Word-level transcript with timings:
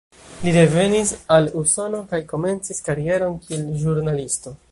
Li 0.45 0.53
revenis 0.53 1.11
al 1.35 1.49
Usono 1.61 2.01
kaj 2.13 2.21
komencis 2.33 2.83
karieron 2.89 3.39
kiel 3.45 3.65
ĵurnalisto. 3.85 4.59